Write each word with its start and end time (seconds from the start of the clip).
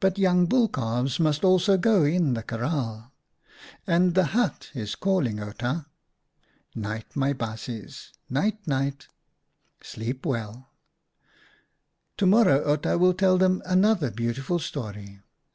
But 0.00 0.18
young 0.18 0.46
bull 0.46 0.68
calves 0.68 1.20
must 1.20 1.44
also 1.44 1.76
go 1.76 2.02
in 2.02 2.32
the 2.32 2.42
kraal, 2.42 3.12
and 3.86 4.14
the 4.14 4.24
hut 4.32 4.70
is 4.72 4.94
calling 4.94 5.38
Outa. 5.38 5.84
Night, 6.74 7.14
my 7.14 7.34
baasjes, 7.34 8.12
night, 8.30 8.66
night. 8.66 9.08
Sleep 9.82 10.24
well. 10.24 10.70
To 12.16 12.24
morrow 12.24 12.66
Outa 12.70 12.96
will 12.96 13.12
tell 13.12 13.36
them 13.36 13.60
another 13.66 14.10
beautiful 14.10 14.58
story. 14.58 15.20